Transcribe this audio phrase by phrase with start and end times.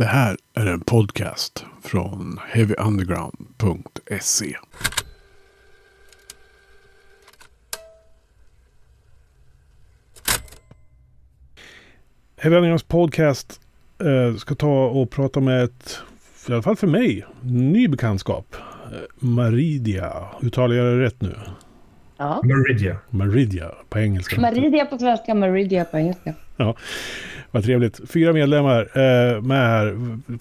[0.00, 4.56] Det här är en podcast från heavyunderground.se.
[12.36, 13.60] Heavy Undergrounds podcast
[14.04, 15.98] eh, ska ta och prata med ett,
[16.48, 18.56] i alla fall för mig, ny bekantskap.
[18.92, 20.12] Eh, Maridia,
[20.42, 21.34] uttalar jag det rätt nu?
[22.16, 22.42] Ja.
[22.44, 22.96] Meridia.
[23.10, 24.40] Maridia på engelska.
[24.40, 26.34] Maridia på svenska, Maridia på engelska.
[26.56, 26.76] Ja,
[27.50, 28.10] vad trevligt.
[28.10, 29.98] Fyra medlemmar eh, med här.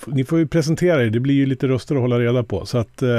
[0.08, 1.10] Ni får ju presentera er.
[1.10, 2.66] Det blir ju lite röster att hålla reda på.
[2.66, 3.10] Så att, eh,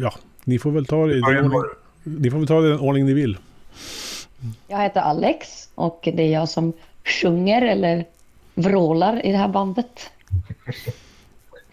[0.00, 1.62] ja, ni får väl ta det i den ordning,
[2.02, 3.38] ni får väl ta det i den ordning ni vill.
[4.68, 6.72] Jag heter Alex och det är jag som
[7.04, 8.04] sjunger eller
[8.54, 10.10] vrålar i det här bandet.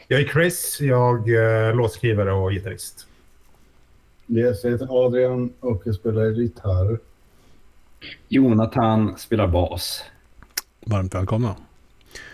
[0.08, 3.08] Jag är Chris, jag är låtskrivare och gitarrist.
[4.28, 7.00] Yes, jag heter Adrian och jag spelar gitarr.
[8.28, 10.04] Jonathan spelar bas.
[10.90, 11.56] Varmt välkomna.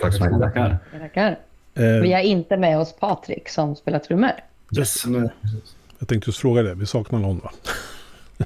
[0.01, 0.39] Tack så mycket.
[0.39, 0.77] Tackar.
[0.99, 1.39] Tackar.
[1.73, 4.31] Eh, Vi har inte med oss Patrik som spelar trummor.
[4.77, 5.03] yes.
[5.99, 6.73] Jag tänkte just fråga det.
[6.73, 7.51] Vi saknar någon va?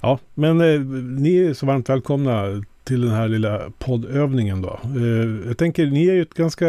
[0.00, 0.80] ja, men eh,
[1.20, 4.80] ni är så varmt välkomna till den här lilla poddövningen då.
[4.96, 6.66] Eh, jag tänker, ni är ju ett ganska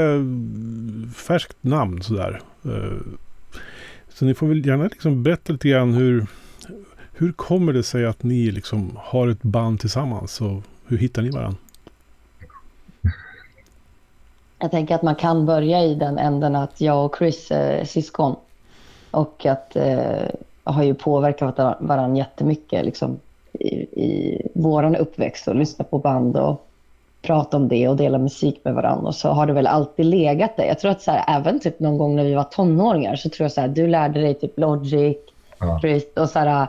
[1.16, 2.41] färskt namn sådär.
[2.66, 2.93] Eh,
[4.09, 6.25] så ni får väl gärna liksom berätta lite grann hur,
[7.13, 11.29] hur kommer det sig att ni liksom har ett band tillsammans och hur hittar ni
[11.29, 11.57] varandra?
[14.59, 18.35] Jag tänker att man kan börja i den änden att jag och Chris är syskon.
[19.11, 20.27] Och att eh,
[20.63, 23.19] har ju påverkat varandra jättemycket liksom,
[23.53, 26.67] i, i våran uppväxt och lyssna på band och
[27.21, 29.07] prata om det och dela musik med varandra.
[29.07, 30.65] Och så har det väl alltid legat där.
[30.65, 33.45] Jag tror att så här, även typ någon gång när vi var tonåringar så tror
[33.45, 35.17] jag så här, du lärde dig typ Logic,
[35.59, 35.79] Ja.
[35.81, 36.67] Chris och så här,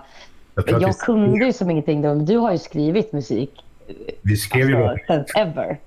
[0.54, 3.62] Jag jag vi, kunde ju som ingenting då, men du har ju skrivit musik
[4.22, 5.78] vi skrev ju alltså, since ever.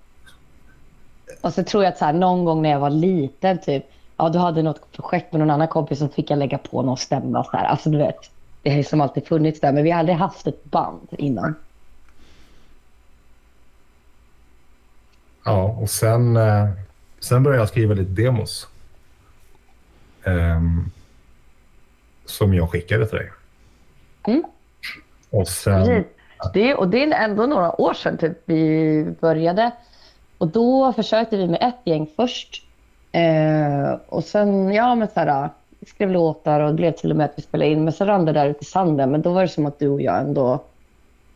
[1.41, 3.83] Och så tror jag att så här, någon gång när jag var liten, typ,
[4.17, 6.97] ja, du hade något projekt med någon annan kompis så fick jag lägga på någon
[6.97, 7.43] stämma.
[7.43, 7.65] Så här.
[7.65, 8.17] Alltså, du vet,
[8.61, 11.55] det har ju som alltid funnits där, men vi har aldrig haft ett band innan.
[15.43, 16.69] Ja, och sen, eh,
[17.19, 18.67] sen började jag skriva lite demos.
[20.23, 20.91] Ehm,
[22.25, 23.31] som jag skickade till dig.
[24.27, 24.43] Mm.
[25.29, 26.03] Och sen...
[26.53, 29.71] Det, och det är ändå några år sedan typ, vi började.
[30.39, 32.63] Och då försökte vi med ett gäng först.
[33.11, 37.17] Eh, och sen, ja men så här, vi skrev låtar och det blev till och
[37.17, 37.83] med att vi spelade in.
[37.83, 39.11] Men så rann det där ut i sanden.
[39.11, 40.63] Men då var det som att du och jag ändå,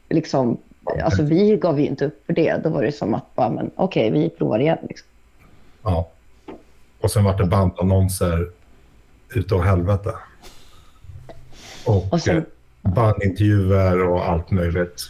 [0.09, 0.58] liksom,
[1.03, 2.64] alltså vi gav ju inte upp för det.
[2.64, 4.78] Då var det som att, bara, men okej, vi provar igen.
[4.90, 5.08] Liksom.
[5.84, 6.09] Ja.
[7.02, 8.50] Och sen var det bandannonser
[9.35, 10.12] utav helvete.
[11.85, 15.02] Och, Och sen- eh, bandintervjuer och allt möjligt.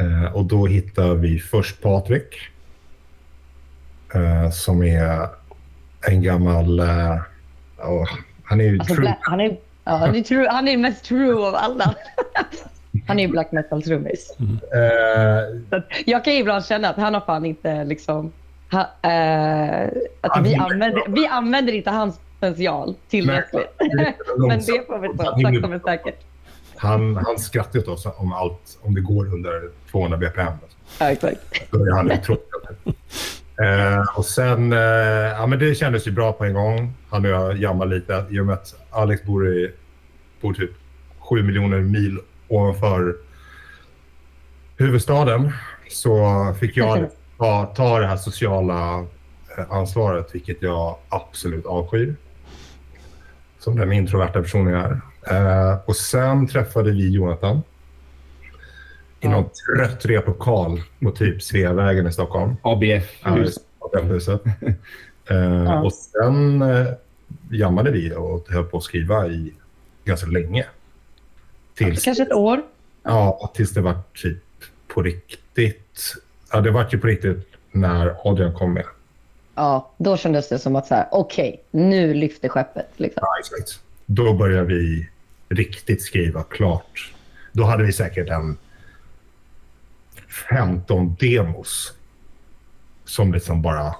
[0.00, 2.34] Eh, och då hittar vi först Patrik.
[4.14, 5.28] Eh, som är
[6.08, 6.80] en gammal...
[6.80, 7.18] Eh,
[7.78, 8.06] ja,
[8.44, 9.16] han är ju Alltså, true.
[9.20, 11.94] Han, är, ja, han, är true, han är mest true av alla.
[13.06, 14.36] han är ju black metal-trummis.
[14.40, 18.32] Eh, Så att Jag kan ju ibland känna att han har fan inte liksom...
[18.70, 18.80] Ha,
[19.10, 19.88] eh,
[20.20, 23.66] att vi, använder, vi använder inte hans potential tillräckligt.
[24.38, 26.20] Men det får vi ta sakta men säkert.
[26.76, 30.52] Han, han skrattar åt oss om allt, om det går under 200 bpm.
[30.98, 31.70] Ja, exakt.
[31.70, 32.76] Då är han uttråkad.
[33.62, 34.78] Eh, och sen, eh,
[35.38, 36.94] ja men det kändes ju bra på en gång.
[37.10, 39.72] Han och jag jammade lite i och med att Alex bor, i,
[40.40, 40.70] bor typ
[41.18, 43.16] 7 miljoner mil ovanför
[44.76, 45.52] huvudstaden.
[45.90, 48.98] Så fick jag ta, ta det här sociala
[49.58, 52.16] eh, ansvaret, vilket jag absolut avskyr.
[53.58, 55.72] Som den introverta personen jag är.
[55.72, 57.62] Eh, och sen träffade vi Jonathan
[59.24, 62.56] i någon trött replokal mot typ Sveavägen i Stockholm.
[62.62, 63.20] ABF.
[63.24, 63.58] Ja, just
[63.92, 64.42] det, huset.
[65.30, 66.86] Eh, Och sen eh,
[67.50, 69.52] jammade vi och höll på att skriva i
[70.04, 70.66] ganska länge.
[71.74, 72.62] Tills, Kanske ett år.
[73.02, 74.38] ja, tills det var typ
[74.88, 76.14] på riktigt.
[76.52, 78.84] Ja, det var ju på riktigt när Adrian kom med.
[79.54, 82.88] Ja, då kändes det som att så här, okej, nu lyfter skeppet.
[82.96, 83.20] Liksom.
[83.22, 83.80] Ja, exakt.
[84.06, 85.08] Då började vi
[85.48, 87.12] riktigt skriva klart.
[87.52, 88.56] Då hade vi säkert en
[90.50, 91.92] 15 demos
[93.04, 93.94] som liksom bara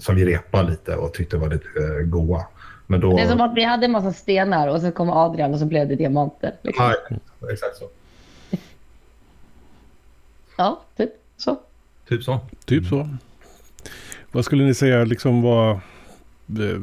[0.00, 2.46] som vi repade lite och tyckte var lite uh, goa.
[2.86, 3.16] Men då...
[3.16, 5.66] Det är som att vi hade en massa stenar och så kom Adrian och så
[5.66, 6.54] blev det diamanter.
[6.62, 6.94] Liksom.
[7.40, 7.88] Ja, exakt så.
[10.56, 11.60] Ja, typ så.
[12.08, 12.40] Typ så.
[12.64, 13.08] Typ så.
[14.32, 15.70] Vad skulle ni säga liksom var...
[16.48, 16.80] Eh,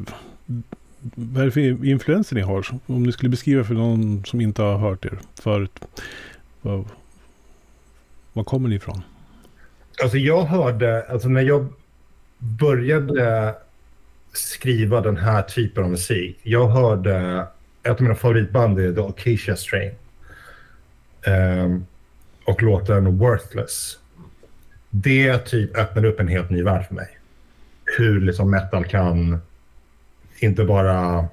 [1.14, 2.66] vad är det för influenser ni har?
[2.86, 5.80] Om ni skulle beskriva för någon som inte har hört er förut.
[6.60, 6.84] Vad,
[8.34, 9.02] var kommer ni ifrån?
[10.02, 11.66] Alltså jag hörde, alltså när jag
[12.38, 13.54] började
[14.32, 17.46] skriva den här typen av musik, jag hörde
[17.82, 19.94] ett av mina favoritband är The Acacia Strain.
[21.26, 21.86] Um,
[22.44, 23.98] och låten Worthless.
[24.90, 27.18] Det typ öppnade upp en helt ny värld för mig.
[27.98, 29.40] Hur liksom metal kan,
[30.38, 31.26] inte bara,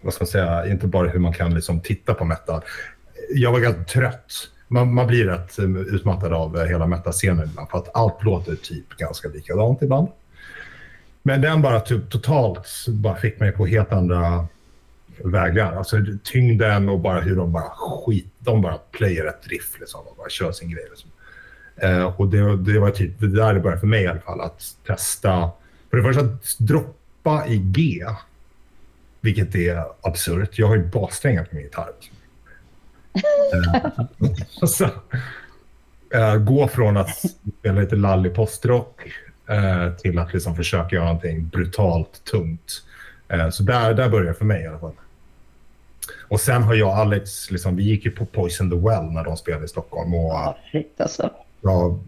[0.00, 2.62] vad ska man säga, inte bara hur man kan liksom titta på metal.
[3.34, 4.32] Jag var ganska trött.
[4.68, 8.54] Man, man blir rätt eh, utmattad av eh, hela metascenen ibland för att allt låter
[8.54, 10.08] typ ganska likadant ibland.
[11.22, 14.46] Men den bara typ totalt bara fick mig på helt andra
[15.24, 15.72] vägar.
[15.72, 18.26] Alltså tyngden och bara hur de bara skit...
[18.38, 20.84] De bara plöjer ett riff liksom och bara kör sin grej.
[20.90, 21.10] Liksom.
[21.76, 24.40] Eh, och det, det var typ det där det började för mig i alla fall.
[24.40, 25.50] Att testa...
[25.90, 28.06] För det första att droppa i G.
[29.20, 30.58] Vilket är absurt.
[30.58, 31.90] Jag har ju bassträngar på min gitarr.
[32.00, 32.15] Liksom.
[34.66, 34.84] så,
[36.14, 37.18] eh, gå från att
[37.58, 39.00] spela lite lallig postrock
[39.48, 42.82] eh, till att liksom försöka göra någonting brutalt tungt.
[43.28, 44.92] Eh, så där, där började det för mig i alla fall.
[46.28, 49.24] Och sen har jag och Alex, liksom, vi gick ju på Poison the Well när
[49.24, 50.14] de spelade i Stockholm.
[50.14, 51.30] Och, Ja, shit alltså.
[51.60, 51.98] ja,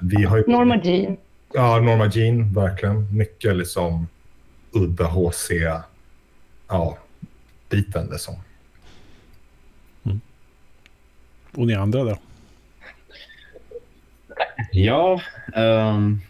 [0.00, 1.16] vi har ju, Norma Jean.
[1.54, 3.16] Ja, Norma Jean, verkligen.
[3.16, 4.06] Mycket liksom
[4.72, 5.50] udda HC,
[6.68, 6.98] ja,
[7.68, 8.34] biten liksom.
[11.56, 12.18] Och ni andra då?
[14.72, 15.20] Ja,
[15.54, 16.20] Um,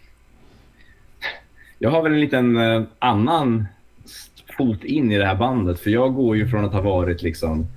[1.79, 3.65] jag har väl en liten uh, annan
[4.57, 5.79] fot in i det här bandet.
[5.79, 7.67] För jag går ju från att ha varit liksom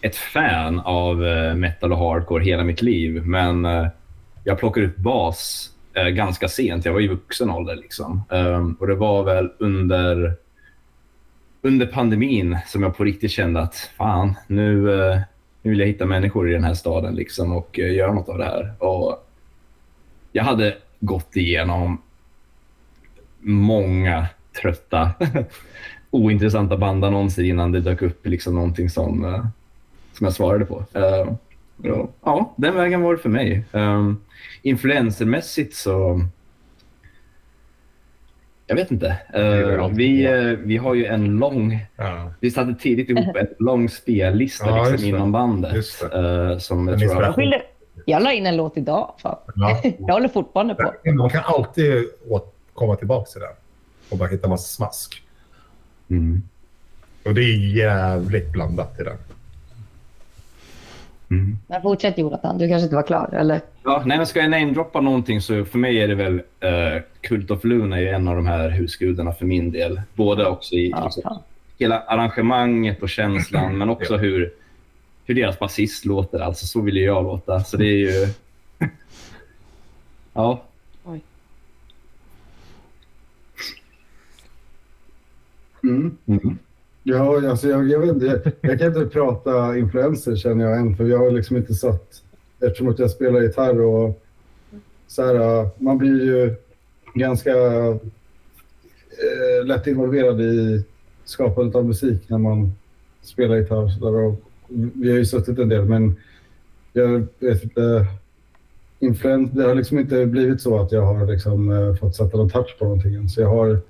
[0.00, 3.26] ett fan av uh, metal och hardcore hela mitt liv.
[3.26, 3.88] Men uh,
[4.44, 5.70] jag plockade upp bas
[6.12, 6.84] ganska sent.
[6.84, 7.76] Jag var i vuxen ålder.
[7.76, 8.22] Liksom.
[8.28, 10.34] Um, och det var väl under,
[11.62, 14.88] under pandemin som jag på riktigt kände att fan, nu,
[15.62, 18.38] nu vill jag hitta människor i den här staden liksom, och eh, göra något av
[18.38, 18.72] det här.
[18.78, 19.26] Och
[20.32, 22.02] jag hade gått igenom
[23.40, 24.26] många
[24.60, 25.10] trötta,
[26.10, 29.46] ointressanta bandannonser innan det dök upp liksom någonting som, eh,
[30.12, 30.84] som jag svarade på.
[30.96, 31.32] Uh,
[32.24, 33.64] ja, den vägen var det för mig.
[33.72, 34.20] Um,
[34.62, 36.20] influencermässigt så...
[38.70, 39.16] Jag vet inte.
[39.34, 41.86] Eh, vi, eh, vi har ju en lång...
[41.96, 42.32] Ja.
[42.40, 45.72] Vi satte tidigt ihop en lång spellista Ja, liksom, inom bandet.
[46.02, 47.22] Eh, som jag En tror.
[47.22, 47.62] Jag, skyller,
[48.04, 49.14] jag la in en låt idag.
[49.18, 49.36] Fan.
[49.54, 49.80] Ja.
[49.98, 50.92] Jag håller fortfarande på.
[51.12, 52.04] Man kan alltid
[52.74, 53.48] komma tillbaka till det
[54.10, 55.22] och bara hitta massa smask.
[56.10, 56.42] Mm.
[57.24, 59.16] Och det är jävligt blandat i den.
[61.30, 61.58] Mm.
[61.66, 63.34] Men fortsätt Jonathan, du kanske inte var klar?
[63.34, 63.60] Eller?
[63.84, 67.50] Ja, nej, men ska jag namedroppa någonting så för mig är det väl uh, Cult
[67.50, 70.00] of Luna är en av de här husgudarna för min del.
[70.14, 71.38] Både också i Ja, liksom,
[71.78, 74.52] hela arrangemanget och känslan, men också hur,
[75.24, 76.40] hur deras basist låter.
[76.40, 77.60] Alltså så vill ju jag låta.
[77.60, 78.28] Så det är ju...
[80.32, 80.62] ja.
[81.04, 81.20] Oj.
[85.82, 86.16] Mm.
[86.26, 86.58] Mm.
[87.10, 90.96] Ja, alltså jag, jag, vet inte, jag, jag kan inte prata influenser känner jag än,
[90.96, 92.22] för jag har liksom inte satt,
[92.60, 94.22] eftersom att jag spelar gitarr och
[95.06, 96.54] så här, man blir ju
[97.14, 97.96] ganska eh,
[99.64, 100.84] lätt involverad i
[101.24, 102.72] skapandet av musik när man
[103.22, 103.88] spelar gitarr.
[103.88, 104.40] Så där, och
[104.94, 106.16] vi har ju suttit en del, men
[106.92, 108.06] jag vet inte,
[108.98, 112.50] Influens, det har liksom inte blivit så att jag har liksom, eh, fått sätta någon
[112.50, 113.80] touch på någonting än, så jag har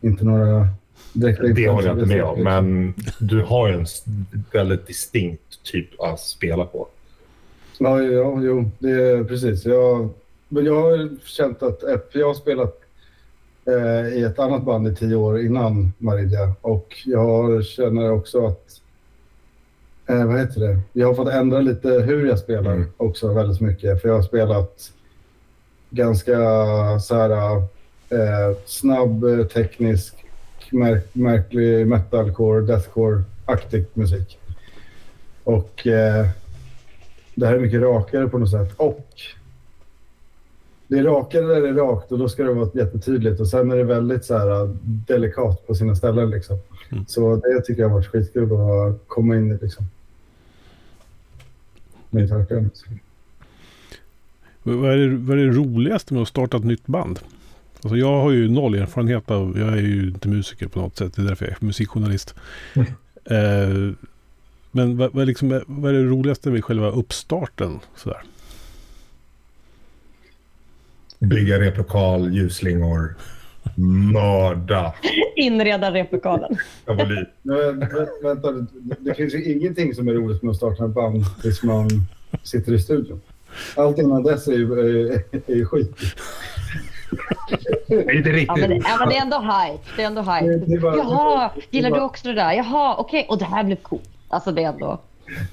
[0.00, 0.68] inte några
[1.12, 3.86] det håller jag inte med om, men du har ju en
[4.52, 6.86] väldigt distinkt typ att spela på.
[7.78, 9.64] Ja, ja jo, det är precis.
[9.64, 10.08] Jag,
[10.48, 11.82] men jag har känt att
[12.12, 12.80] jag har spelat
[13.66, 18.80] eh, i ett annat band i tio år innan Maridia och jag känner också att
[20.06, 20.80] eh, vad heter det?
[20.92, 22.88] Jag har fått ändra lite hur jag spelar Mm.
[22.96, 24.02] också väldigt mycket.
[24.02, 24.92] För jag har spelat
[25.90, 26.38] ganska
[27.00, 27.56] så här
[28.10, 30.14] eh, snabb, eh, teknisk,
[30.70, 34.38] märk, märklig metalcore, deathcore-aktig musik.
[35.44, 36.26] Och eh,
[37.34, 38.72] det här är mycket rakare på något sätt.
[38.76, 39.06] Och
[40.88, 43.40] det är rakare där det är rakt och då ska det vara jättetydligt.
[43.40, 46.30] Och sen är det väldigt så här uh, delikat på sina ställen.
[46.30, 46.58] Liksom.
[46.92, 47.04] Mm.
[47.08, 49.58] Så det tycker jag har varit skitkul att komma in i.
[49.62, 49.86] Liksom.
[52.10, 52.68] Med gitarrspel.
[54.62, 57.18] Vad är, det, vad är det roligaste med att starta ett nytt band?
[57.86, 61.12] Alltså jag har ju noll erfarenhet av, jag är ju inte musiker på något sätt,
[61.16, 62.34] det är därför jag är musikjournalist.
[63.30, 63.92] Eh,
[64.70, 67.80] men vad, vad, är liksom, vad är det roligaste med själva uppstarten?
[67.96, 68.22] Sådär?
[71.18, 73.14] Bygga replokal, ljusslingor,
[74.12, 74.94] mörda
[75.36, 76.56] Inreda replokalen.
[78.22, 78.66] vänta,
[78.98, 81.88] det, finns ju ingenting som är roligt med att starta ett band tills man
[82.42, 83.20] sitter i studion.
[83.76, 85.64] Allt innan dess är ju, är, är
[87.10, 88.16] ju skit.
[88.16, 88.48] Inte riktigt.
[88.48, 89.78] Ja, men, det- ja, men det är ändå hype.
[89.96, 90.66] Det är ändå Det- hype.
[90.66, 92.52] det är bara- Jaha, gillar det är du bara- också det där?
[92.52, 93.26] Jaha, okej.
[93.28, 94.08] Och det här blev coolt.
[94.28, 94.98] Alltså det är ändå...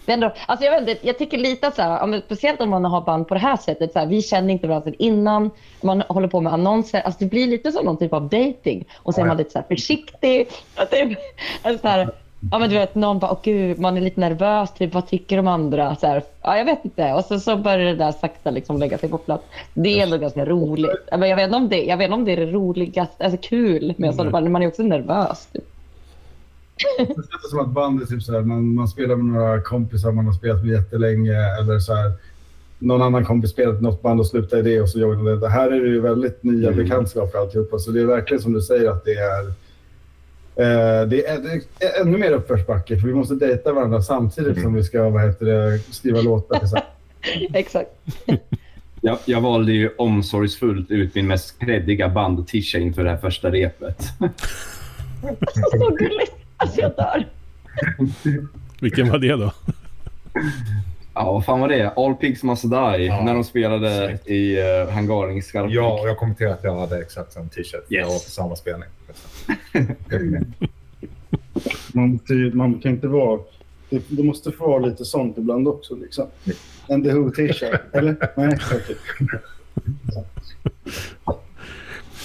[0.06, 2.86] Det är ändå alltså jag, vet inte, jag tycker lite så här, speciellt om man
[2.86, 3.94] har band på det här sättet.
[3.94, 5.50] Så här, vi känner inte varandra innan.
[5.82, 7.02] Man håller på med annonser.
[7.02, 8.86] Alltså det blir lite som någon typ av dating.
[8.98, 10.48] Och så är man lite så här försiktig.
[10.90, 11.16] Det är,
[11.64, 12.10] alltså så här,
[12.52, 14.74] ja, men du vet, någon bara, åh gud, man är lite nervös.
[14.74, 15.96] Typ, vad tycker de andra?
[15.96, 17.14] Så här, ja, jag vet inte.
[17.14, 19.44] Och så, så börjar det där sakta liksom lägga sig på plats.
[19.74, 21.10] Det är ändå ganska roligt.
[21.12, 23.94] Men jag, vet inte om det, jag vet om det är det roligaste, alltså kul
[23.98, 24.52] med sådana band.
[24.52, 25.48] Man är också nervös.
[25.54, 25.64] Typ.
[26.98, 30.12] Det känns som att band är typ så här, man, man spelar med några kompisar
[30.12, 32.12] man har spelat med jättelänge eller så här,
[32.80, 35.40] någon annan kompis spelat något band och slutar i det och så gör man det.
[35.40, 36.84] Det här är det ju väldigt nya Mm.
[36.84, 37.80] bekantskaper alltihopa.
[37.80, 39.54] Så det är verkligen som du säger att det är
[40.56, 41.38] det, är,
[41.80, 45.22] det är ännu mer uppförsbacke för vi måste dejta varandra samtidigt som vi ska vad
[45.26, 46.86] heter det, skriva låtar tillsammans.
[47.54, 47.90] Exakt.
[49.06, 53.98] Jag, jag valde ju omsorgsfullt ut min mest kreddiga band-tisha inför det här första repet.
[55.80, 56.34] Så gulligt.
[56.58, 57.28] Alltså jag dör.
[58.82, 59.52] Vilken var det då?
[61.14, 61.92] Ja, vad fan var det?
[61.96, 64.28] All Pigs Must Die, Ja, när de spelade snyggt.
[64.28, 65.76] i uh, hangaren i Skarpnäck.
[65.76, 67.86] Ja, jag kommenterade att jag hade exakt samma t-shirt.
[67.88, 68.08] Jag Yes.
[68.10, 68.90] var på samma spelning.
[71.94, 72.20] Man,
[72.54, 73.40] man kan inte vara...
[73.90, 75.96] Det, det måste få vara lite sånt ibland också.
[75.96, 76.28] Liksom.
[76.88, 78.16] En The Who t-shirt, eller?
[78.36, 78.58] Nej.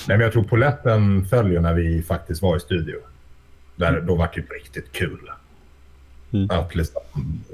[0.09, 2.97] Nej, men jag tror poletten följer när vi faktiskt var i studio.
[3.77, 5.31] Där, då var det typ riktigt kul.
[6.33, 6.51] Mm.
[6.51, 7.03] Att liksom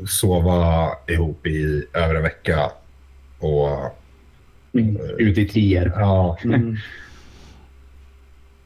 [0.06, 2.70] sova ihop i över en vecka.
[3.38, 3.98] Och
[5.18, 5.92] Ute i Tierp.
[5.96, 6.76] ja, Mm.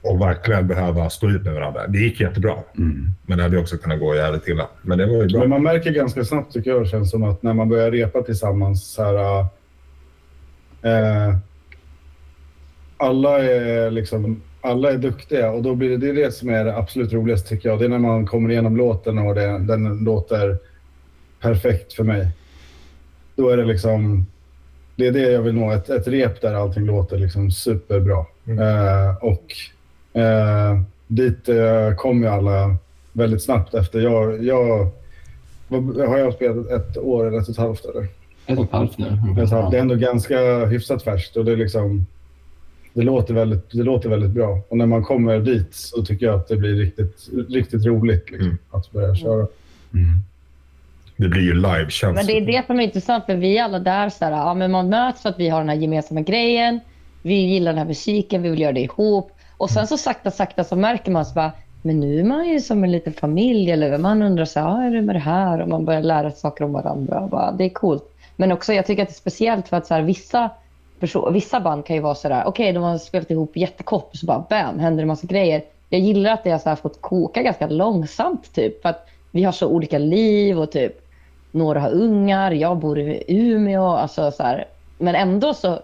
[0.09, 1.87] Och verkligen behöva stå ut med varandra.
[1.87, 2.55] Det gick jättebra.
[2.79, 3.07] Mm.
[3.27, 4.69] Men det hade också kunnat gå jävligt illa.
[4.83, 5.41] Men det var ju bra.
[5.41, 8.87] Men man märker ganska snabbt, tycker jag, känns som att när man börjar repa tillsammans
[8.87, 9.41] så här...
[10.83, 11.37] Eh,
[12.97, 14.43] alla är liksom...
[14.61, 17.49] Alla är duktiga och då blir det, det är det som är det absolut roligaste
[17.49, 17.79] tycker jag.
[17.79, 20.59] Det är när man kommer igenom låten och det, den låter
[21.41, 22.29] perfekt för mig.
[23.37, 24.27] Då är det liksom...
[24.97, 25.73] Det är det jag vill nå.
[25.73, 28.27] Ett, ett rep där allting låter liksom superbra.
[28.47, 28.59] Mm.
[28.59, 29.45] Eh, och
[30.19, 32.77] eh, dit eh, kom ju alla
[33.13, 34.01] väldigt snabbt efter.
[34.01, 34.89] Jag, jag,
[35.69, 37.85] vad, har jag spelat ett år eller ett och ett halvt?
[37.85, 38.07] Eller?
[38.47, 39.07] Ett och ett halvt nu.
[39.07, 39.71] Ett och ett halvt.
[39.71, 42.07] Det är ändå ganska hyfsat färskt och det, är liksom,
[42.93, 44.61] det, låter väldigt, det låter väldigt bra.
[44.69, 48.47] Och när man kommer dit så tycker jag att det blir riktigt, riktigt roligt liksom,
[48.47, 48.59] Mm.
[48.71, 49.47] att börja köra.
[49.95, 50.19] Mm.
[51.17, 52.13] Det blir ju live-känsla.
[52.13, 54.55] Men det är det som är intressant, för vi är alla där så här, ja,
[54.55, 56.81] men man möts för att vi har den här gemensamma grejen.
[57.23, 59.33] Vi gillar den här musiken, vi vill göra det ihop.
[59.59, 62.61] Och sen så sakta, sakta så märker man så bara, men nu är man ju
[62.61, 63.71] som en liten familj.
[63.71, 65.61] Eller man undrar så här, ah, hur är det med det här?
[65.61, 67.21] Och man börjar lära sig saker om varandra.
[67.21, 68.05] Och bara, det är coolt.
[68.37, 70.51] Men också, jag tycker att det är speciellt för att så här, vissa,
[71.01, 74.17] perso- vissa band kan ju vara så där, okej, de har spelat ihop jättekort och
[74.17, 75.63] så bara bam, händer det en massa grejer.
[75.89, 78.83] Jag gillar att det har så här fått koka ganska långsamt typ.
[78.83, 80.93] För att vi har så olika liv och typ
[81.51, 83.87] några har ungar, jag bor i Umeå.
[83.87, 84.65] Alltså så här.
[84.99, 85.81] Men ändå så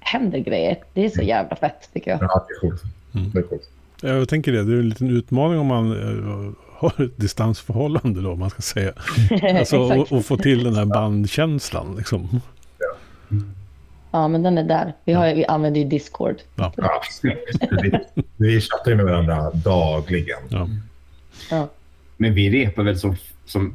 [0.00, 0.78] händer grejer.
[0.94, 2.22] Det är så jävla fett tycker jag.
[2.22, 2.82] Ja, det är coolt.
[3.16, 3.32] Mm.
[4.02, 8.30] Jag tänker det, det är en liten utmaning om man eh, har ett distansförhållande då,
[8.32, 8.92] om man ska säga.
[9.58, 12.40] Alltså, och, och få till den här bandkänslan liksom.
[14.10, 14.94] Ja, men den är där.
[15.04, 16.36] Vi, har, vi använder ju Discord.
[16.54, 16.72] Ja,
[17.82, 17.98] vi,
[18.36, 20.38] vi chattar ju med varandra dagligen.
[20.48, 20.68] Ja.
[21.50, 21.68] Ja.
[22.16, 23.74] Men vi repar väl som, som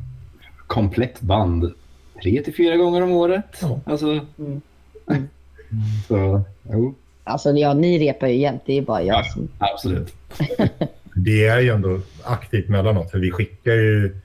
[0.68, 1.74] komplett band
[2.24, 3.46] tre till fyra gånger om året.
[3.62, 3.80] Ja.
[3.86, 5.28] Alltså, Mm.
[6.08, 8.62] så, jo, Alltså, ja, ni repar ju jämt.
[8.66, 9.24] Det är bara jag Ja.
[9.24, 9.48] som...
[9.58, 10.14] absolut.
[11.16, 13.12] Det är ju ändå aktivt mellanåt.
[13.12, 14.16] För vi skickar ju,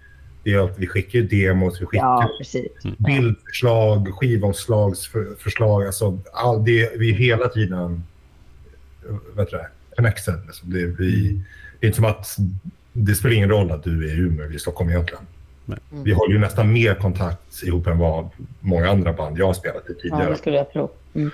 [0.43, 2.67] det är alltid, vi skickar ju demos, vi skickar Ja, precis.
[2.99, 5.87] bildförslag, skivomslagsförslag.
[5.87, 8.03] Alltså, all, det, vi är hela tiden
[9.37, 10.35] vet du, det, connected.
[10.47, 10.71] Liksom.
[10.73, 11.41] Det, vi,
[11.81, 12.37] det är inte som att
[12.93, 15.23] det spelar ingen roll att du är i Umeå, vi är i Stockholm egentligen.
[15.65, 15.79] Nej.
[15.91, 18.29] Vi håller ju nästan mer kontakt ihop än vad
[18.61, 20.31] många andra band jag har spelat i Ja, tidigare.
[20.31, 20.91] det skulle jag tro.
[21.15, 21.31] Mm.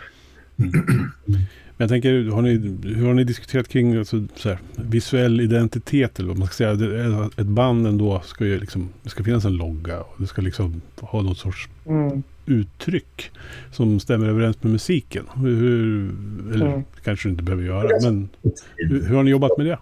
[1.76, 2.50] Men jag tänker, har ni,
[2.94, 7.30] hur har ni diskuterat kring alltså, så här, visuell identitet eller vad man ska säga?
[7.36, 10.80] Ett band ändå ska ju liksom, det ska finnas en logga och det ska liksom
[11.00, 12.22] ha något sorts Mm.
[12.46, 13.30] uttryck
[13.72, 15.24] som stämmer överens med musiken.
[15.36, 16.10] Hur, hur
[16.54, 16.82] eller Mm.
[17.04, 18.28] kanske du inte behöver göra, men
[18.76, 19.78] hur, hur har ni jobbat med det?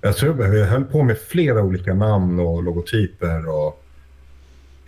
[0.00, 3.48] Jag tror vi höll på med flera olika namn och logotyper.
[3.48, 3.83] Och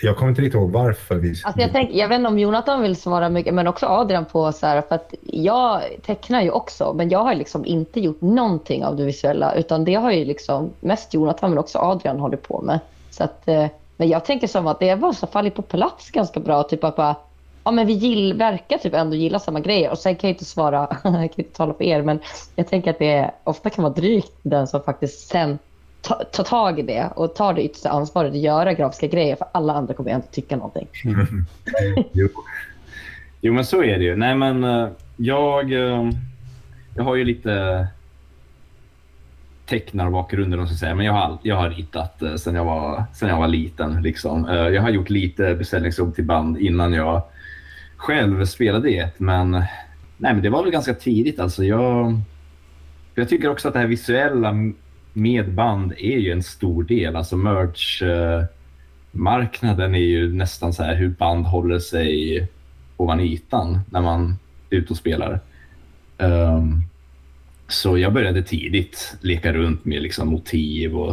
[0.00, 1.28] jag kommer inte riktigt ihåg varför vi...
[1.28, 4.52] Alltså jag, tänk, jag vet inte om Jonathan vill svara mycket, men också Adrian på
[4.52, 8.84] så här, för att jag tecknar ju också, men jag har liksom inte gjort någonting
[8.84, 12.60] av det visuella, utan det har ju liksom mest Jonathan, men också Adrian håller på
[12.60, 12.80] med.
[13.10, 16.40] Så att, eh, men jag tänker som att det var så fallit på plats ganska
[16.40, 17.16] bra, typ att bara,
[17.64, 19.90] ja, men vi gill, verkar typ ändå gilla samma grejer.
[19.90, 22.20] Och sen kan jag inte svara, jag kan inte tala för er, men
[22.56, 25.58] jag tänker att det ofta kan vara drygt den som faktiskt sen
[26.06, 29.36] ta, ta tag i det och ta det yttersta ansvaret att göra grafiska grejer.
[29.36, 30.88] För alla andra kommer inte tycka någonting.
[32.12, 32.28] jo.
[33.40, 34.16] jo, men så är det ju.
[34.16, 36.10] Nej, men eh, jag, eh,
[36.94, 37.86] jag har ju lite
[39.66, 40.94] tecknarbakgrunden, säga.
[40.94, 44.02] men jag har, jag har ritat eh, sen, jag var, sen jag var liten.
[44.02, 44.44] Liksom.
[44.48, 47.22] Jag har gjort lite beställningsjobb till band innan jag
[47.96, 49.66] själv spelade i ett, men, nej,
[50.16, 51.40] men det var väl ganska tidigt.
[51.40, 51.64] Alltså.
[51.64, 52.20] Jag,
[53.14, 54.54] jag tycker också att det här visuella
[55.16, 57.16] med band är ju en stor del.
[57.16, 62.48] Alltså merch-marknaden är ju nästan så här hur band håller sig
[62.96, 64.36] ovan ytan när man
[64.70, 65.40] är ute och spelar.
[66.18, 66.82] Um,
[67.68, 71.12] så jag började tidigt leka runt med liksom motiv och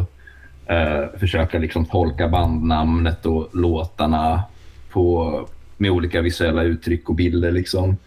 [0.72, 4.43] uh, försöka liksom tolka bandnamnet och låtarna
[4.89, 7.51] på, med olika visuella uttryck och bilder.
[7.51, 7.98] Liksom.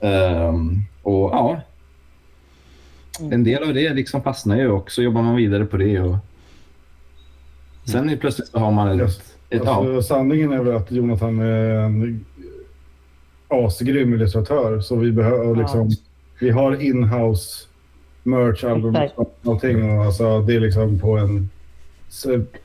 [0.00, 1.60] Um, och ja,
[3.20, 6.00] en del av det liksom fastnar ju och så jobbar man vidare på det.
[6.00, 6.16] Och...
[7.84, 9.22] Sen plötsligt så har man ett...
[9.50, 10.02] ett alltså.
[10.02, 12.24] Sanningen är väl att Jonathan är en
[13.48, 14.80] asgrym illustratör.
[14.80, 15.96] Så vi, behöver, liksom, ja.
[16.40, 17.66] vi har inhouse
[18.22, 19.98] merch, album och allting.
[19.98, 21.50] Och alltså, det är liksom på en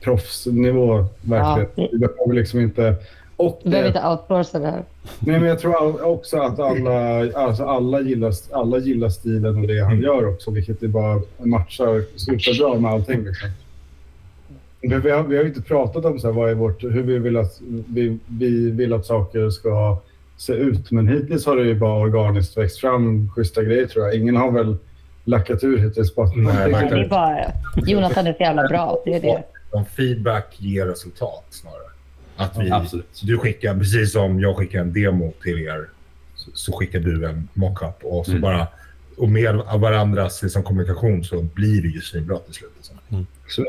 [0.00, 1.70] proffsnivå verkligen.
[1.74, 1.88] Ja.
[1.92, 2.96] Vi behöver liksom inte
[3.36, 4.84] och du behöver inte outsourca det här.
[5.18, 9.84] Nej, men jag tror också att alla, alltså alla, gillar, alla gillar stilen och det
[9.84, 13.24] han gör också, vilket det bara matchar superbra med allting.
[13.24, 13.48] Liksom.
[14.80, 17.36] Vi har, vi har inte pratat om så här, vad är vårt, hur vi vill,
[17.36, 19.98] att, vi, vi vill att saker ska
[20.36, 24.14] se ut, men hittills har det ju bara organiskt växt fram schyssta grejer tror jag.
[24.14, 24.76] Ingen har väl
[25.24, 26.14] lackat ur hittills.
[26.14, 29.02] På Nej, det är bara Jonathan är så jävla bra.
[29.04, 29.44] Det är det.
[29.96, 31.85] Feedback ger resultat snarare.
[32.36, 33.20] Att vi, Absolut.
[33.22, 35.88] Du skickar, precis som jag skickar en demo till er,
[36.34, 37.98] så, så skickar du en mockup.
[38.02, 38.42] Och, så mm.
[38.42, 38.66] bara,
[39.16, 42.72] och med varandras liksom, kommunikation så blir det ju svinbra till slut.
[42.76, 42.96] Liksom.
[43.08, 43.26] Mm.
[43.48, 43.64] Så,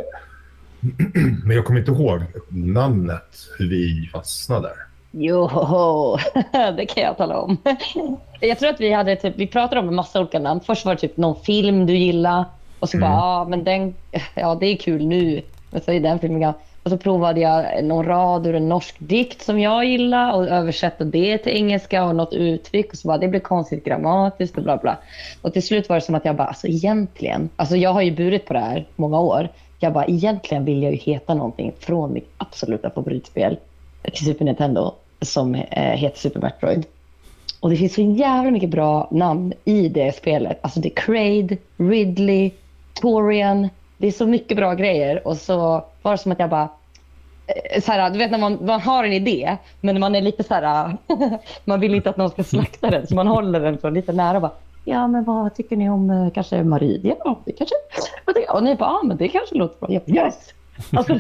[1.46, 4.88] men jag kommer inte ihåg namnet, hur vi fastnade där.
[5.12, 6.18] Jo,
[6.78, 7.58] det kan jag tala om.
[8.40, 10.62] Jag tror att vi hade typ, vi pratade om en massa olika namn.
[10.66, 12.46] Först var det typ någon film du gillade
[12.80, 13.10] och så mm.
[13.10, 13.96] bara, ja men den,
[14.36, 15.42] ja det är kul nu.
[15.72, 16.54] Men så är den filmen
[16.88, 21.04] och så provade jag någon rad ur en norsk dikt som jag gillar och översatte
[21.04, 22.92] det till engelska och något uttryck.
[22.92, 24.98] Och så bara, det blev konstigt grammatiskt och bla bla.
[25.42, 28.12] Och till slut var det som att jag bara, alltså egentligen, alltså jag har ju
[28.12, 29.50] burit på det här många år.
[29.80, 33.58] Jag bara, egentligen vill jag ju heta någonting från mitt absoluta favoritspel
[34.02, 36.86] till Super Nintendo som eh, heter Super Metroid.
[37.60, 40.60] Och det finns så jävla mycket bra namn i det spelet.
[40.62, 42.52] Alltså det är Kraid, Ridley,
[43.02, 43.70] Torian.
[43.98, 46.70] Det är så mycket bra grejer och så var det som att jag bara,
[47.82, 50.54] så här, du vet när man, man har en idé, men man är lite så
[50.54, 50.98] här,
[51.66, 54.36] man vill inte att någon ska slakta den, så man håller den så lite nära
[54.36, 54.52] och bara,
[54.86, 57.16] ja men vad tycker ni om eh, kanske Marie?
[57.20, 57.76] Ja, det kanske,
[58.50, 59.92] och ni bara, ja men det kanske låter bra.
[59.92, 60.54] Jag yes!
[60.92, 61.14] Alltså,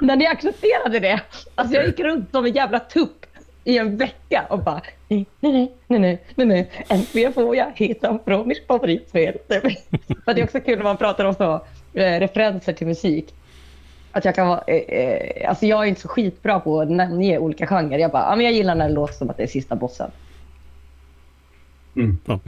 [0.00, 1.20] när ni accepterade det,
[1.54, 3.26] alltså jag gick runt som en jävla tupp
[3.64, 8.18] i en vecka och bara, nej, nej, nej, nej, nej, nej, äntligen får jag hitta
[8.24, 9.38] från mitt favoritspel.
[9.48, 11.54] det är också kul när man pratar om så,
[11.94, 13.34] eh, referenser till musik
[14.12, 17.38] att jag kan vara, eh, eh, alltså jag är inte så skitbra på att namnge
[17.38, 17.98] olika genrer.
[17.98, 20.10] Jag bara, men jag gillar när det låter som att det är sista bossen.
[21.96, 22.18] Mm.
[22.24, 22.40] Ja.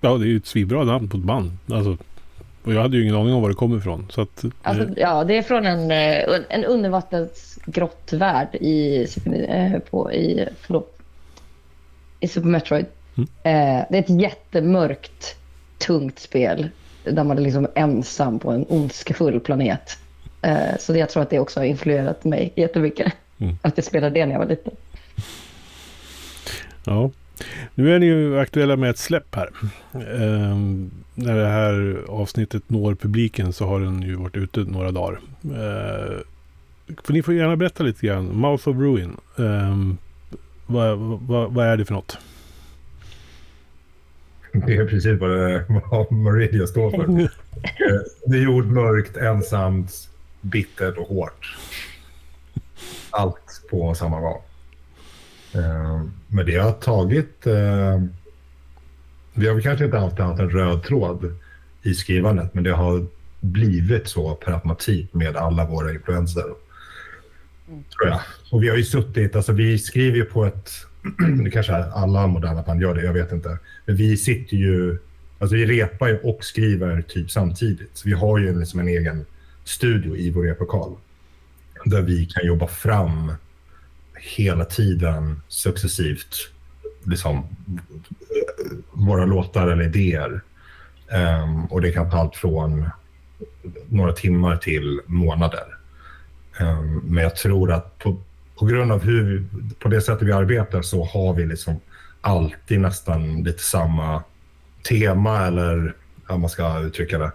[0.00, 1.50] ja, det är ju ett svinbra namn på ett band.
[1.72, 1.96] Alltså,
[2.64, 4.06] och jag hade ju ingen aning om var det kommer ifrån.
[4.10, 4.90] Så att, alltså, eh.
[4.96, 9.06] Ja, det är från en, eh, en undervattensgrottvärld i,
[9.90, 10.98] på, i, förlåt,
[12.20, 12.86] i Super Metroid.
[13.16, 13.28] Mm.
[13.42, 15.36] Eh, det är ett jättemörkt,
[15.78, 16.68] tungt spel
[17.04, 19.98] där man är liksom ensam på en ondskefull planet.
[20.42, 23.12] Eh, så jag tror att det också har influerat mig jättemycket.
[23.38, 23.56] Mm.
[23.62, 24.72] Att jag spelade det när jag var liten.
[26.84, 27.10] Ja.
[27.74, 29.50] Nu är ni ju aktuella med ett släpp här.
[29.92, 30.56] Eh,
[31.14, 35.20] när det här avsnittet når publiken så har den ju varit ute några dagar.
[35.44, 36.16] Eh,
[37.04, 38.36] för ni får gärna berätta lite grann.
[38.36, 39.16] Mouth of Ruin.
[39.38, 39.76] Eh,
[40.66, 42.18] vad, vad, vad är det för något?
[44.52, 47.30] Det är precis vad, det, vad Meridia står för.
[47.62, 50.09] Eh, det är jord, mörkt, ensamt,
[50.40, 51.56] bittert och hårt.
[53.10, 54.42] Allt på samma gång.
[55.54, 57.46] Eh, men det har tagit...
[57.46, 58.02] Eh,
[59.34, 61.34] vi har kanske inte alltid haft en röd tråd
[61.82, 63.06] i skrivandet, men det har
[63.40, 66.44] blivit så per automatik med alla våra influenser.
[67.68, 67.84] Mm.
[67.84, 68.20] Tror jag.
[68.50, 70.70] Och vi har ju suttit, alltså vi skriver ju på ett...
[71.44, 73.58] det kanske alla moderna band gör det, jag vet inte.
[73.86, 74.98] Men vi sitter ju...
[75.38, 77.90] Alltså vi repar ju och skriver typ samtidigt.
[77.94, 79.26] Så vi har ju liksom en egen
[79.70, 80.96] studio i vår replokal
[81.84, 83.32] där vi kan jobba fram
[84.14, 86.50] hela tiden successivt
[87.04, 87.46] liksom,
[88.92, 90.40] våra låtar eller idéer.
[91.42, 92.88] Um, och det kan ta allt från
[93.88, 95.64] några timmar till månader.
[96.60, 98.22] Um, men jag tror att på,
[98.58, 101.80] på grund av hur vi, på det sättet vi arbetar så har vi liksom
[102.20, 104.22] alltid nästan lite samma
[104.88, 105.94] tema eller
[106.28, 107.32] hur man ska uttrycka det.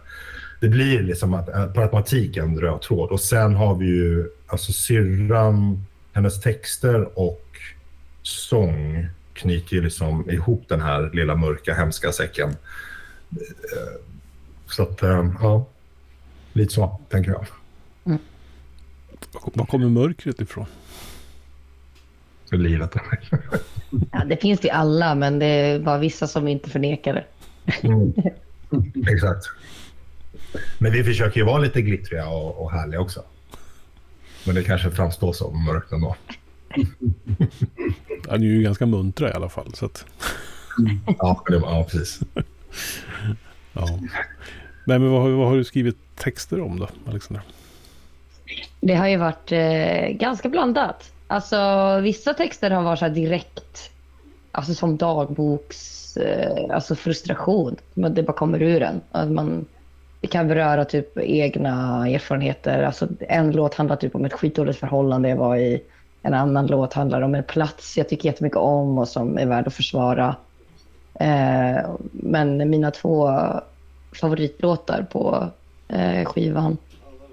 [0.62, 3.12] Det blir liksom att, eh, per automatik en röd tråd.
[3.12, 7.46] Och sen har vi ju alltså syrran, hennes texter och
[8.22, 12.50] sång knyter ju liksom ihop den här lilla mörka hemska säcken.
[12.50, 14.02] Eh,
[14.68, 15.66] Så att, eh, ja.
[16.54, 17.46] Lite så, tänker jag.
[19.54, 20.66] Var kommer mörkret ifrån?
[22.50, 22.94] För livet.
[24.12, 27.26] Ja, det finns det i alla, men det var vissa som inte förnekar det.
[27.88, 28.14] Mm.
[29.08, 29.46] Exakt.
[30.78, 33.24] Men vi försöker ju vara lite glittriga och, och härliga också.
[34.46, 36.16] Men det kanske framstår som mörkt ändå.
[38.30, 39.74] Ja, ni är ju ganska muntra i alla fall.
[39.74, 40.06] Så att,
[41.20, 42.20] Ja, det var, ja precis.
[43.74, 44.00] ja.
[44.88, 47.44] Nej, men vad, har- vad har du skrivit texter om då, Alexander?
[48.82, 51.12] Det har ju varit eh, ganska blandat.
[51.28, 51.58] Alltså,
[52.04, 53.92] vissa texter har varit så här direkt,
[54.52, 57.76] alltså som dagboks, eh, alltså frustration.
[57.94, 59.02] Men det bara kommer ur en.
[59.12, 59.66] Att man,
[60.26, 62.84] det kan beröra typ egna erfarenheter.
[62.84, 65.82] Alltså, en låt handlar typ om ett skitdåligt förhållande jag var i.
[66.22, 69.68] En annan låt handlar om en plats jag tycker jättemycket om och som är värd
[69.68, 70.36] att försvara.
[71.20, 73.32] Eh, men mina två
[74.22, 75.50] favoritlåtar på
[75.88, 76.78] eh, skivan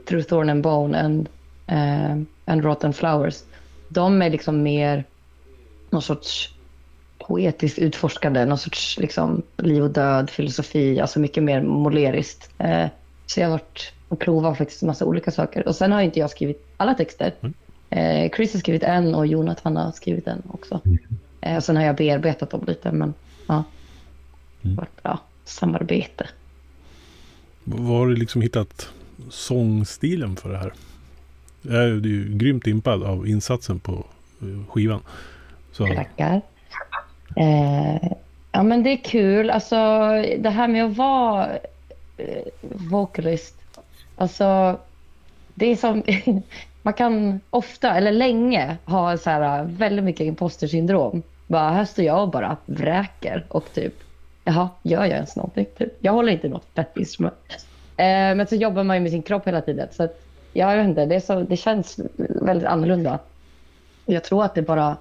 [0.09, 1.28] Through Thorn and Bone and,
[1.66, 2.12] eh,
[2.44, 3.42] and Rotten Flowers.
[3.88, 5.05] De är liksom mer
[5.90, 6.55] någon sorts
[7.26, 12.50] poetiskt utforskande, någon sorts liksom liv och död, filosofi, alltså mycket mer moleriskt.
[12.58, 12.87] Eh,
[13.26, 15.68] så jag har varit och provat faktiskt en massa olika saker.
[15.68, 17.35] Och sen har inte jag skrivit alla texter.
[17.90, 20.80] Eh, Chris har skrivit en och Jonathan har skrivit en också.
[21.40, 23.14] Eh, och sen har jag bearbetat dem lite, men
[23.46, 23.64] ja.
[24.61, 26.28] Det har varit bra samarbete.
[27.64, 28.88] Vad har du liksom hittat
[29.30, 30.72] sångstilen för det här?
[31.62, 34.04] Jag är ju är ju grymt impad av insatsen på
[34.40, 35.00] eh, skivan.
[35.72, 36.42] Så, Tackar.
[37.37, 38.12] Eh,
[38.53, 39.51] ja, men det är kul.
[39.51, 39.77] Alltså,
[40.38, 41.49] det här med att vara
[42.16, 42.42] eh,
[42.90, 43.57] vocalist.
[44.16, 44.79] Alltså,
[45.55, 46.03] det är som...
[46.83, 51.23] man kan ofta, eller länge, ha så här, eh, väldigt mycket impostersyndrom.
[51.47, 53.95] Bara, här står jag och bara vräker och typ,
[54.45, 55.66] jaha, gör jag ens någonting?
[55.79, 55.92] Typ.
[56.01, 57.66] Jag håller inte något fett instrument.
[57.97, 59.88] Eh, men så jobbar man ju med sin kropp hela tiden.
[59.92, 63.18] Så att, jag vet inte, det, är så, det känns väldigt annorlunda.
[64.07, 64.97] Jag tror att det bara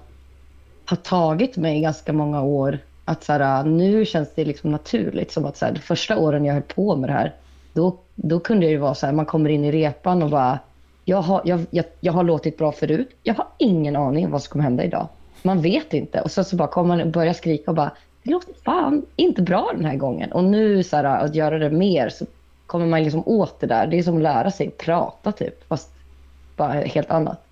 [0.84, 5.32] har tagit mig ganska många år att så här, nu känns det liksom naturligt.
[5.32, 7.34] Som att så här, de första åren jag höll på med det här,
[7.72, 10.58] då, då kunde det ju vara så här, man kommer in i repan och bara,
[11.04, 13.10] jag har, jag, jag, jag har låtit bra förut.
[13.22, 15.08] Jag har ingen aning om vad som kommer hända idag.
[15.42, 16.20] Man vet inte.
[16.20, 17.92] Och så, så bara kommer man och börjar skrika och bara,
[18.22, 20.32] det låter fan inte bra den här gången.
[20.32, 22.26] Och nu så här, att göra det mer så
[22.66, 23.86] kommer man liksom åt det där.
[23.86, 25.90] Det är som att lära sig prata typ, fast
[26.56, 27.44] bara helt annat.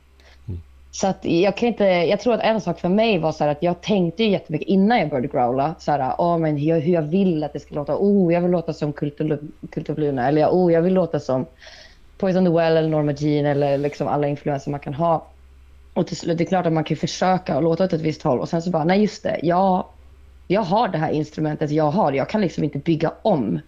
[0.93, 3.51] Så att jag, kan inte, jag tror att en sak för mig var så här
[3.51, 5.75] att jag tänkte jättemycket innan jag började growla.
[5.79, 7.97] Så här, oh, men hur, hur jag vill att det ska låta.
[7.97, 11.47] Oh, jag vill låta som Kultur Eller oh, jag vill låta som
[12.19, 15.27] Poison the Well eller Norma Jean eller liksom alla influenser man kan ha.
[15.95, 18.23] Och till slut, det är klart att man kan försöka och låta åt ett visst
[18.23, 18.41] håll.
[18.41, 19.41] Och sen så bara, nej just det.
[19.43, 19.85] Jag,
[20.47, 22.13] jag har det här instrumentet jag har.
[22.13, 23.61] Jag kan liksom inte bygga om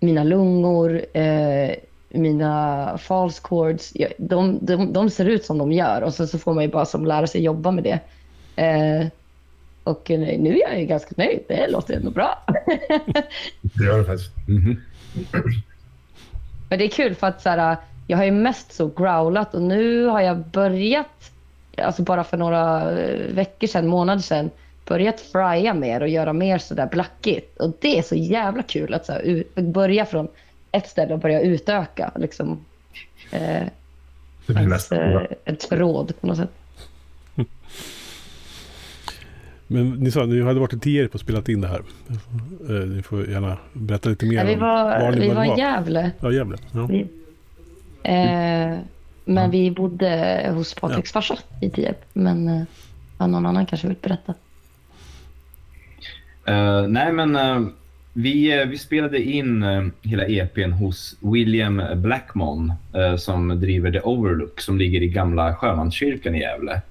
[0.00, 1.70] mina lungor, eh,
[2.14, 3.92] mina false chords.
[4.18, 6.84] De, de, de ser ut som de gör och sen så får man ju bara
[6.84, 8.00] som lära sig jobba med det.
[8.62, 9.06] Eh,
[9.84, 11.40] och eh, nu är jag ju ganska nöjd.
[11.48, 12.44] Det låter ändå bra.
[13.62, 14.32] Det gör det faktiskt.
[16.70, 19.62] Men det är kul för att så här, jag har ju mest så growlat och
[19.62, 21.30] nu har jag börjat,
[21.78, 24.50] alltså bara för några eh, veckor sedan, månader sedan,
[24.86, 27.60] börjat frya mer och göra mer sådär blackigt.
[27.60, 30.28] Och det är så jävla kul att så här, börja från
[30.72, 32.64] ett ställe och börja utöka liksom,
[33.30, 33.40] eh,
[34.46, 36.50] Det blir ens, eh, ett förråd på något sätt.
[39.66, 41.82] Men ni sa att ni hade varit i Tierp och spelat in det här.
[42.68, 45.56] Eh, Ni får gärna berätta lite mer Ja, vi om var, ni vi började var
[45.56, 45.60] i.
[45.60, 46.10] Gävle.
[46.20, 46.56] Ja, Gävle.
[46.72, 46.86] Ja.
[46.86, 47.06] Vi-
[48.04, 48.78] Eh,
[49.24, 52.04] men vi bodde hos Patriks farsa i Tierp.
[52.12, 52.62] Men eh,
[53.18, 54.34] ja, någon annan kanske vill berätta.
[56.46, 57.36] Eh, nej, men
[58.12, 64.00] vi, eh, vi spelade in eh, hela EPn hos William Blackmon eh, som driver The
[64.00, 66.82] Overlook som ligger i gamla Sjömanskyrkan i Gävle.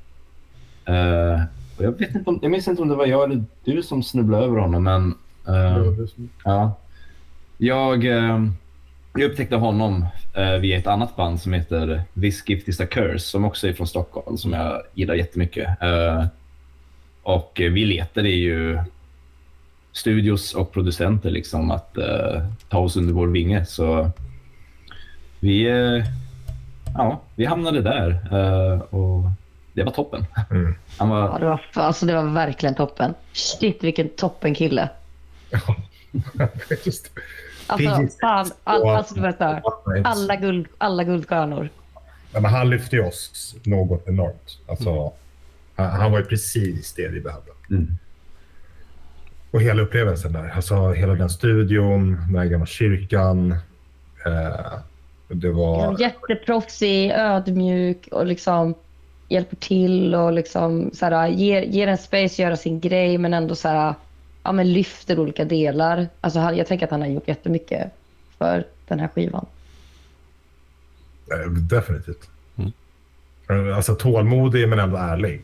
[1.78, 4.46] Jag, vet inte om, jag minns inte om det var jag eller du som snubblade
[4.46, 5.14] över honom, men
[6.44, 6.78] ja.
[7.58, 8.04] Jag,
[9.14, 10.06] jag upptäckte honom
[10.62, 13.88] via ett annat band som heter This Gift Is A Curse som också är från
[13.88, 15.82] Stockholm som jag gillar jättemycket.
[15.82, 16.26] Eh,
[17.24, 18.80] och vi letade ju
[19.94, 23.66] studios och producenter liksom att eh, ta oss under vår vinge.
[23.66, 24.12] Så
[25.40, 26.06] vi, eh,
[26.94, 29.24] ja, vi hamnade där eh, och
[29.74, 30.26] det var toppen.
[30.52, 30.76] Mm.
[30.98, 33.14] Han var, Ja, det, var, alltså, det var verkligen toppen.
[33.34, 34.90] Shit, vilken toppen kille.
[36.86, 37.12] Just.
[37.68, 38.20] Alltså, Precis.
[38.20, 41.70] fan, all, alltså, här, Nej, alla, guld, alla guldstjärnor.
[42.32, 44.58] men han lyfte oss något enormt.
[44.68, 45.14] Alltså,
[45.76, 47.52] han, han var ju precis det vi behövde.
[47.70, 47.98] mm.
[49.52, 50.52] Och hela upplevelsen där.
[50.56, 53.52] Alltså hela den studion, den här gamla kyrkan.
[54.26, 54.80] Eh,
[55.28, 56.00] det var...
[56.00, 58.76] Jätteproffsig, ödmjuk och liksom
[59.30, 63.56] hjälper till och liksom så här, ger, ger en space göra sin grej men ändå
[63.56, 63.94] så här,
[64.44, 66.08] ja, men lyfter olika delar.
[66.22, 67.92] Alltså, han, jag tänker att han har gjort jättemycket
[68.38, 69.46] för den här skivan.
[71.32, 72.30] Eh, definitivt.
[72.58, 72.72] Mm.
[73.50, 75.42] Eh, Alltså tålmodig men ändå ärlig.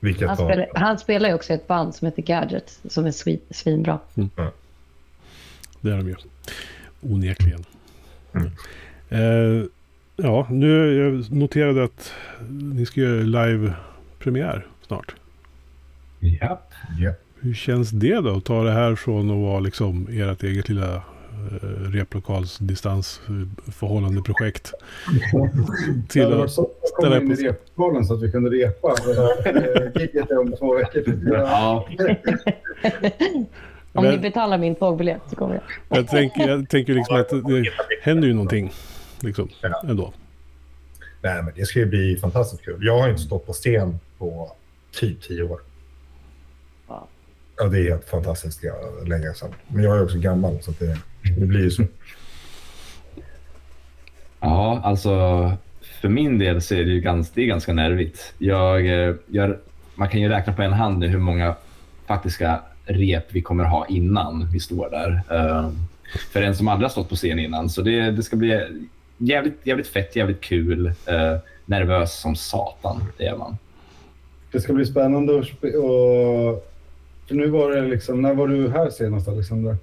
[0.00, 3.40] Vilket Han, spelar, han spelar ju också ett band som heter Gadget som är svin,
[3.50, 3.98] svinbra.
[5.80, 6.14] Det är de ju.
[7.00, 7.64] Onekligen.
[8.32, 8.50] Mm.
[9.08, 9.64] Eh,
[10.16, 12.12] ja, nu jag noterade att
[12.48, 15.14] ni ska göra live-premiär snart.
[16.20, 16.60] ja.
[16.98, 17.12] Ja.
[17.40, 21.02] Hur känns det då att ta det här från att vara liksom ert eget lilla
[21.52, 21.56] eh,
[21.90, 24.72] replokalsdistansförhållande projekt
[25.10, 25.30] Det
[26.08, 28.88] till att så att ställa in i replokalen så att vi kunde repa.
[28.88, 28.94] Eh,
[30.02, 31.20] Gigget är om två veckor.
[31.32, 31.88] Ja,
[33.92, 35.62] Om Men- ni betalar min tågbiljett så kommer jag.
[35.98, 37.64] Jag tänker, jag tänker liksom att det
[38.02, 38.72] händer ju någonting.
[39.20, 39.82] Liksom, Ja.
[39.88, 40.12] ändå.
[41.22, 42.76] Nej, men det ska ju bli fantastiskt kul.
[42.80, 44.52] Jag har inte stått på scen på
[44.92, 45.60] typ tio år.
[46.88, 47.08] Ja.
[47.56, 48.74] Ja, det är helt fantastiskt ja,
[49.06, 49.54] länge sedan.
[49.68, 51.84] Men jag är också gammal så att det, det blir ju så.
[54.40, 55.10] Ja, alltså
[56.00, 58.34] för min del så är det ju ganska, det är ganska nervigt.
[58.38, 59.56] Jag, eh, jag,
[59.94, 61.54] man kan ju räkna på en hand nu hur många
[62.06, 65.22] faktiska rep vi kommer ha innan vi står där.
[65.30, 65.70] Eh,
[66.32, 67.68] för en som aldrig har stått på scen innan.
[67.68, 68.62] Så det, det ska bli
[69.18, 70.86] jävligt, jävligt fett, jävligt kul.
[70.86, 73.58] Eh, nervös som satan, det är man.
[74.52, 76.68] Det ska bli spännande att och
[77.26, 79.76] För nu var det liksom, när var du här senast Alexandra?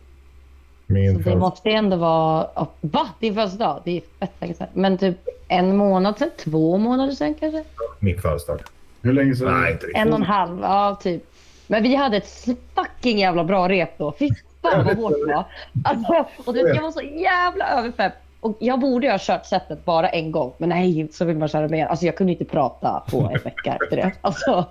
[0.87, 2.47] Min Så det måste ändå vara...
[2.55, 3.09] oh, Va?
[3.19, 3.81] Din födelsedag?
[3.85, 4.67] Det är fett länge sedan.
[4.73, 5.17] Men typ
[5.47, 6.29] en månad sedan?
[6.37, 7.63] Två månader sedan kanske?
[7.99, 8.59] Min födelsedag.
[9.01, 9.61] Hur länge sedan?
[9.61, 10.01] Nej, inte riktigt.
[10.01, 11.23] En och en halv, ja typ.
[11.67, 14.13] Men vi hade ett fucking jävla bra rep då.
[14.19, 14.29] Fy
[14.61, 15.45] fan vad hårt det var.
[15.83, 18.13] Alltså, och det, jag var så jävla överpepp.
[18.39, 20.53] Och jag borde ha kört setet bara en gång.
[20.57, 21.85] Men nej, så vill man köra mer.
[21.85, 24.11] Alltså jag kunde inte prata på en vecka efter det.
[24.21, 24.65] Alltså,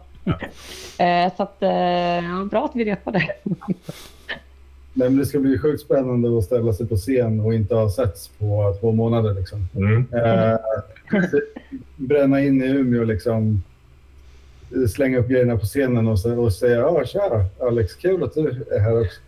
[0.99, 3.29] eh, så att, eh, ja, bra att vi repade.
[4.97, 7.91] Nej, men det ska bli sjukt spännande att ställa sig på scen och inte ha
[7.91, 9.35] setts på två månader.
[9.35, 9.69] Liksom.
[9.77, 10.07] Mm.
[10.13, 10.59] Eh,
[11.97, 13.63] bränna in i Umeå liksom.
[14.95, 18.65] Slänga upp grejerna på scenen och, så, och säga ja, tja Alex, kul att du
[18.71, 19.21] är här också.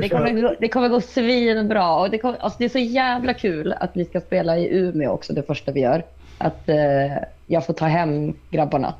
[0.00, 1.94] Det kommer, gå- det kommer gå svinbra.
[2.00, 5.10] Och det, kommer, alltså det är så jävla kul att vi ska spela i Umeå
[5.10, 6.02] också, det första vi gör.
[6.38, 8.94] Att eh, jag får ta hem grabbarna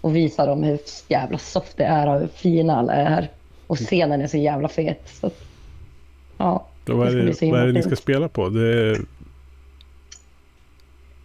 [0.00, 3.30] och visa dem hur jävla soft det är och hur fina alla är.
[3.72, 5.08] Och scenen är så jävla fet.
[5.20, 5.30] Så,
[6.38, 8.48] ja, Då vad, Det är det, så vad är det ni ska spela på?
[8.48, 9.00] Det är,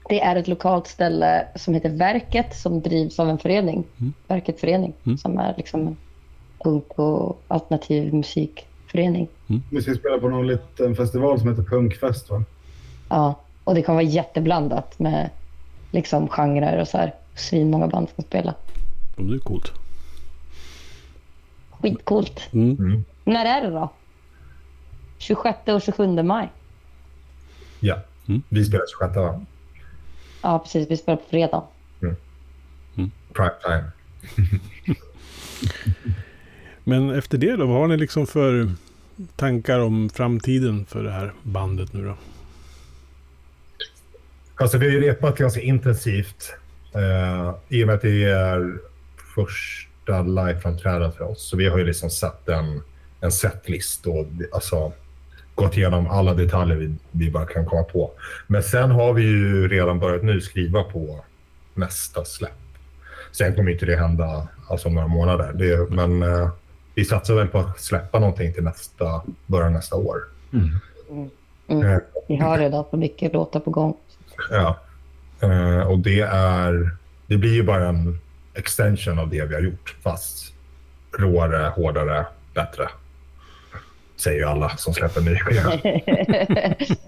[0.09, 3.83] det är ett lokalt ställe som heter Verket som drivs av en förening.
[3.97, 4.13] Mm.
[4.27, 5.17] Verket förening Mm.
[5.17, 5.97] som är liksom en
[6.63, 9.27] punk och alternativ musikförening.
[9.71, 12.43] Vi ska spela på någon liten festival som heter Punkfest va?
[13.09, 15.29] Ja, och det kommer vara jätteblandat med
[15.91, 17.13] liksom genrer och så här.
[17.35, 18.53] Svinmånga band som spelar.
[19.15, 19.71] det är coolt.
[21.81, 22.49] Skitcoolt.
[22.53, 22.77] Mm.
[22.79, 23.03] Mm.
[23.23, 23.93] När är det då?
[25.17, 26.49] 26 och 27 maj.
[27.79, 28.41] Ja, Mm.
[28.49, 29.41] vi spelar 26 va?
[30.41, 30.91] Ja, precis.
[30.91, 31.63] Vi spelar på fredag.
[33.33, 33.83] Prime time.
[36.83, 38.71] Men efter det då, vad har ni liksom för
[39.35, 42.15] tankar om framtiden för det här bandet nu då?
[44.55, 46.53] Alltså vi har ju repat ganska intensivt
[46.95, 48.77] eh, i och med att det är
[50.07, 51.49] första liveframträdandet för oss.
[51.49, 52.81] Så vi har ju liksom satt en,
[53.21, 54.91] en setlist och alltså,
[55.55, 58.11] gått igenom alla detaljer vi, vi bara kan komma på.
[58.47, 61.23] Men sen har vi ju redan börjat nu skriva på
[61.73, 62.51] nästa släpp.
[63.31, 65.53] Sen kommer inte det hända alltså, om några månader.
[65.53, 66.49] Det, men eh,
[66.95, 70.17] vi satsar väl på att släppa någonting till nästa, början nästa år.
[70.53, 71.29] Mm.
[71.67, 73.97] Eh, Vi har redan så mycket låtar på gång.
[74.51, 74.77] Ja.
[75.41, 76.91] Eh, och det är...
[77.29, 78.19] Det blir ju bara en
[78.57, 80.53] extension av det vi har gjort, fast
[81.19, 82.89] råare, hårdare, bättre.
[84.15, 85.73] säger ju alla som släpper ny skiva.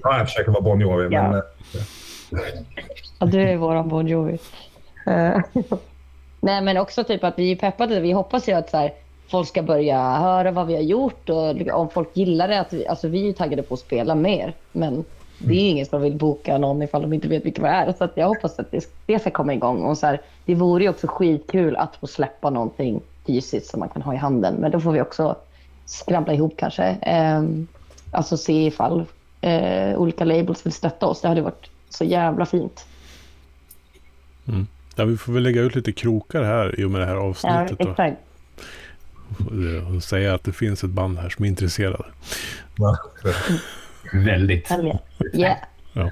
[0.03, 1.31] ja, jag försöker vara Bon Jovi, Ja.
[1.31, 1.41] men
[3.19, 4.37] Ja, du är våran Bon Jovi.
[5.07, 5.37] Eh,
[6.41, 7.99] Nej, men också typ att vi är peppade.
[7.99, 8.93] Vi hoppas ju att så här,
[9.31, 12.59] folk ska börja höra vad vi har gjort och om folk gillar det.
[12.59, 15.05] Att vi, alltså, vi är taggade på att spela mer, men
[15.39, 17.93] det är ju ingen som vill boka någon ifall de inte vet vilka vi är.
[17.97, 19.83] Så att jag hoppas att det, det ska komma igång.
[19.83, 23.89] Och så här, det vore ju också skitkul att få släppa någonting fysiskt som man
[23.89, 24.55] kan ha i handen.
[24.55, 25.35] Men då får vi också
[25.85, 26.83] skramla ihop kanske.
[27.01, 27.43] Eh,
[28.11, 29.05] alltså se ifall
[29.41, 31.21] eh, olika labels vill stötta oss.
[31.21, 32.85] Det hade varit så jävla fint.
[34.95, 37.21] Ja, vi får väl lägga ut lite krokar här i och med det här Ja,
[37.21, 37.79] avsnittet.
[37.79, 37.89] då.
[37.91, 38.17] exakt.
[39.39, 42.03] Och- Och säga att det finns ett band här som är intresserade.
[42.77, 42.97] ja,
[44.13, 44.71] Väldigt.
[45.33, 45.57] Yeah.
[45.95, 46.09] Yeah.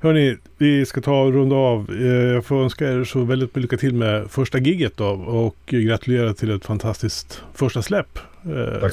[0.00, 1.90] Hörni, vi ska ta och runda av.
[1.90, 5.06] Eh, Jag får önska er så väldigt mycket lycka till med första gigget då.
[5.10, 8.18] Och gratulera till ett fantastiskt första släpp.
[8.44, 8.92] Eh, tack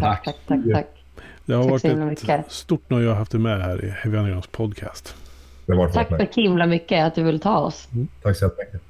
[0.00, 0.58] Tack, tack.
[0.72, 0.86] tack.
[1.44, 2.52] Det har Tack varit ett mycket.
[2.52, 5.14] stort nöje att ha haft er med här i Heavy Undergrounds podcast.
[5.66, 7.88] Det var Tack för himla mycket att du vill ta oss.
[8.22, 8.82] Tack så jättemycket.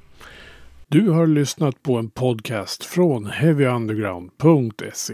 [0.87, 5.13] Du har lyssnat på en podcast från heavyunderground.se.